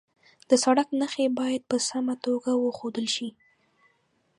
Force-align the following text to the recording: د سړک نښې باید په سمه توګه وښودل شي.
د 0.49 0.51
سړک 0.63 0.87
نښې 0.99 1.25
باید 1.39 1.61
په 1.71 1.77
سمه 1.89 2.15
توګه 2.25 2.51
وښودل 2.57 3.07
شي. 3.15 3.29